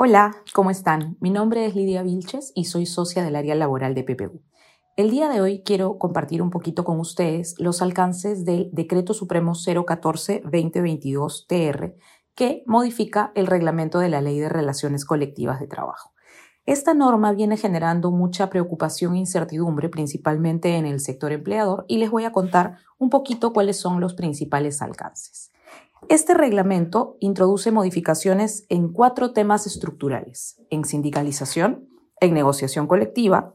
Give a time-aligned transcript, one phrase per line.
[0.00, 1.16] Hola, ¿cómo están?
[1.18, 4.44] Mi nombre es Lidia Vilches y soy socia del área laboral de PPU.
[4.96, 9.54] El día de hoy quiero compartir un poquito con ustedes los alcances del Decreto Supremo
[9.54, 11.96] 014-2022-TR
[12.36, 16.12] que modifica el reglamento de la Ley de Relaciones Colectivas de Trabajo.
[16.64, 22.12] Esta norma viene generando mucha preocupación e incertidumbre, principalmente en el sector empleador, y les
[22.12, 25.50] voy a contar un poquito cuáles son los principales alcances.
[26.08, 31.88] Este reglamento introduce modificaciones en cuatro temas estructurales, en sindicalización,
[32.20, 33.54] en negociación colectiva,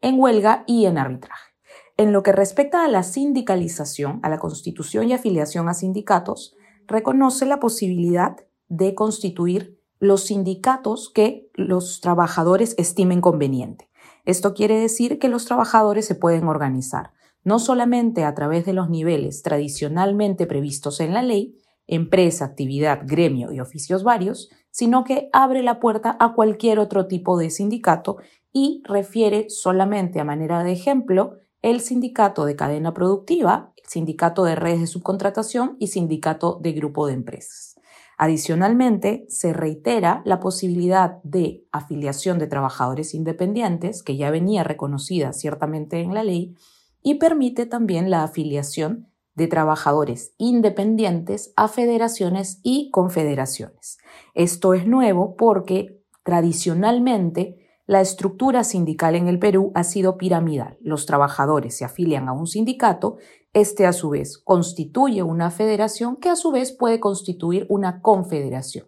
[0.00, 1.50] en huelga y en arbitraje.
[1.96, 7.44] En lo que respecta a la sindicalización, a la constitución y afiliación a sindicatos, reconoce
[7.44, 8.36] la posibilidad
[8.68, 13.90] de constituir los sindicatos que los trabajadores estimen conveniente.
[14.24, 17.12] Esto quiere decir que los trabajadores se pueden organizar,
[17.44, 23.52] no solamente a través de los niveles tradicionalmente previstos en la ley, empresa, actividad, gremio
[23.52, 28.18] y oficios varios, sino que abre la puerta a cualquier otro tipo de sindicato
[28.52, 34.54] y refiere solamente a manera de ejemplo el sindicato de cadena productiva, el sindicato de
[34.54, 37.76] redes de subcontratación y sindicato de grupo de empresas.
[38.16, 46.00] Adicionalmente, se reitera la posibilidad de afiliación de trabajadores independientes, que ya venía reconocida ciertamente
[46.00, 46.54] en la ley,
[47.02, 53.98] y permite también la afiliación de trabajadores independientes a federaciones y confederaciones.
[54.34, 60.78] Esto es nuevo porque tradicionalmente la estructura sindical en el Perú ha sido piramidal.
[60.80, 63.16] Los trabajadores se afilian a un sindicato,
[63.52, 68.86] este a su vez constituye una federación que a su vez puede constituir una confederación.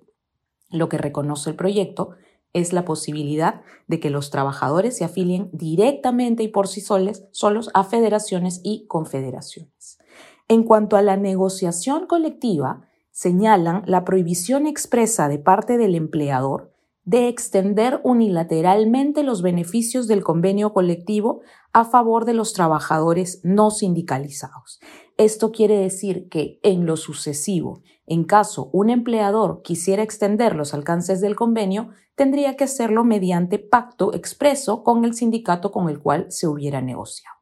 [0.71, 2.11] Lo que reconoce el proyecto
[2.53, 7.71] es la posibilidad de que los trabajadores se afilien directamente y por sí solos, solos
[7.75, 9.99] a federaciones y confederaciones.
[10.49, 16.73] En cuanto a la negociación colectiva, señalan la prohibición expresa de parte del empleador
[17.05, 21.41] de extender unilateralmente los beneficios del convenio colectivo
[21.73, 24.81] a favor de los trabajadores no sindicalizados.
[25.19, 31.21] Esto quiere decir que en lo sucesivo, en caso un empleador quisiera extender los alcances
[31.21, 36.47] del convenio, tendría que hacerlo mediante pacto expreso con el sindicato con el cual se
[36.47, 37.37] hubiera negociado.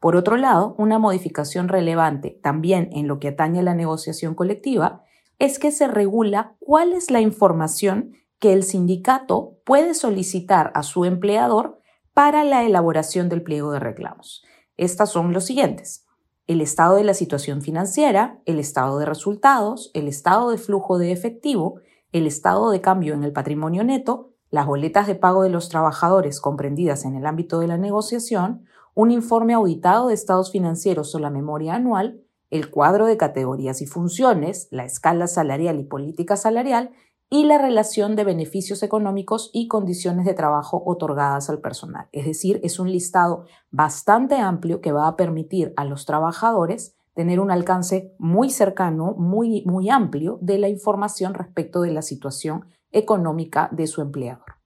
[0.00, 5.02] Por otro lado, una modificación relevante también en lo que atañe a la negociación colectiva
[5.38, 11.04] es que se regula cuál es la información que el sindicato puede solicitar a su
[11.06, 11.78] empleador
[12.12, 14.44] para la elaboración del pliego de reclamos.
[14.76, 16.03] Estas son los siguientes.
[16.46, 21.10] El estado de la situación financiera, el estado de resultados, el estado de flujo de
[21.10, 21.80] efectivo,
[22.12, 26.42] el estado de cambio en el patrimonio neto, las boletas de pago de los trabajadores
[26.42, 31.30] comprendidas en el ámbito de la negociación, un informe auditado de estados financieros o la
[31.30, 36.90] memoria anual, el cuadro de categorías y funciones, la escala salarial y política salarial
[37.30, 42.08] y la relación de beneficios económicos y condiciones de trabajo otorgadas al personal.
[42.12, 47.40] Es decir, es un listado bastante amplio que va a permitir a los trabajadores tener
[47.40, 53.68] un alcance muy cercano, muy, muy amplio de la información respecto de la situación económica
[53.72, 54.56] de su empleador.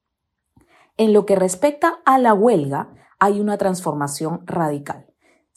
[0.97, 5.07] En lo que respecta a la huelga, hay una transformación radical.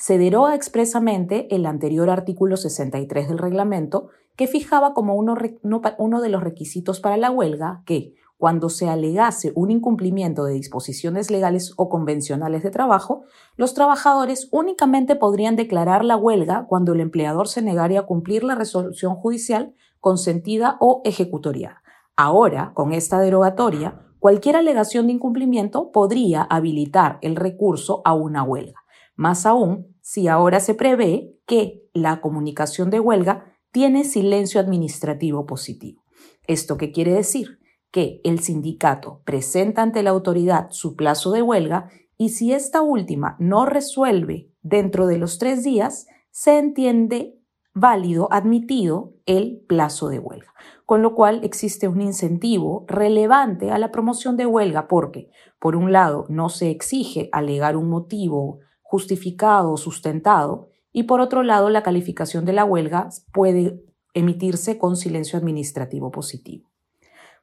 [0.02, 6.42] Se deroga expresamente el anterior artículo 63 del reglamento que fijaba como uno, de los
[6.42, 12.64] requisitos para la huelga que, cuando se alegase un incumplimiento de disposiciones legales o convencionales
[12.64, 13.26] de trabajo,
[13.58, 18.56] los trabajadores únicamente podrían declarar la huelga cuando el empleador se negara a cumplir la
[18.56, 21.84] resolución judicial consentida o ejecutoriada.
[22.16, 28.82] Ahora, con esta derogatoria, cualquier alegación de incumplimiento podría habilitar el recurso a una huelga.
[29.16, 36.04] Más aún, si ahora se prevé que la comunicación de huelga tiene silencio administrativo positivo.
[36.48, 37.60] ¿Esto qué quiere decir?
[37.92, 43.36] Que el sindicato presenta ante la autoridad su plazo de huelga y si esta última
[43.40, 47.38] no resuelve dentro de los tres días, se entiende
[47.74, 50.54] válido, admitido el plazo de huelga.
[50.86, 55.30] Con lo cual existe un incentivo relevante a la promoción de huelga porque,
[55.60, 58.60] por un lado, no se exige alegar un motivo
[58.92, 63.82] justificado o sustentado y, por otro lado, la calificación de la huelga puede
[64.14, 66.70] emitirse con silencio administrativo positivo.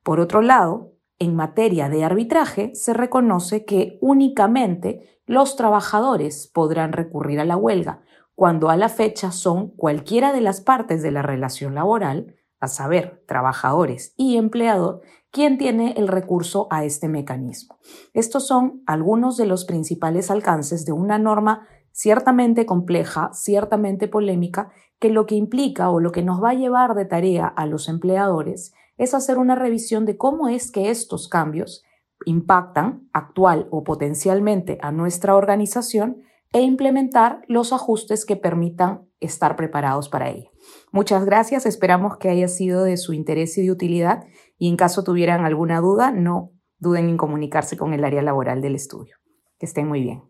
[0.03, 7.41] Por otro lado, en materia de arbitraje, se reconoce que únicamente los trabajadores podrán recurrir
[7.41, 8.03] a la huelga
[8.35, 13.25] cuando a la fecha son cualquiera de las partes de la relación laboral, a saber,
[13.27, 15.01] trabajadores y empleador,
[15.31, 17.79] quien tiene el recurso a este mecanismo.
[18.15, 25.11] Estos son algunos de los principales alcances de una norma ciertamente compleja, ciertamente polémica, que
[25.11, 28.73] lo que implica o lo que nos va a llevar de tarea a los empleadores
[28.97, 31.85] es hacer una revisión de cómo es que estos cambios
[32.25, 36.23] impactan actual o potencialmente a nuestra organización
[36.53, 40.51] e implementar los ajustes que permitan estar preparados para ello.
[40.93, 44.25] Muchas gracias, esperamos que haya sido de su interés y de utilidad
[44.57, 48.75] y en caso tuvieran alguna duda, no duden en comunicarse con el área laboral del
[48.75, 49.17] estudio.
[49.59, 50.23] Que estén muy bien.